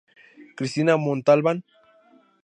[0.57, 1.59] Cristina Montalbán.